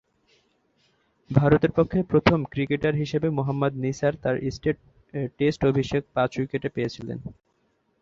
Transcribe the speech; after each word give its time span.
ভারতের 1.31 1.71
পক্ষে 1.71 1.99
প্রথম 2.03 2.39
ক্রিকেটার 2.45 2.95
হিসেবে 2.95 3.27
মোহাম্মদ 3.29 3.73
নিসার 3.83 4.13
তার 4.23 4.35
টেস্ট 5.37 5.61
অভিষেকে 5.65 6.07
পাঁচ-উইকেট 6.15 6.63
পেয়েছিলেন। 6.75 7.17